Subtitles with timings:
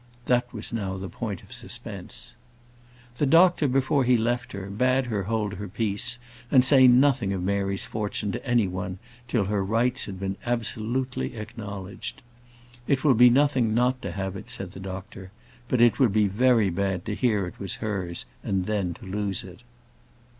[0.25, 2.33] That was now the point of suspense.
[3.17, 6.17] The doctor, before he left her, bade her hold her peace,
[6.49, 11.35] and say nothing of Mary's fortune to any one till her rights had been absolutely
[11.35, 12.23] acknowledged.
[12.87, 15.29] "It will be nothing not to have it," said the doctor;
[15.67, 19.43] "but it would be very bad to hear it was hers, and then to lose
[19.43, 19.59] it."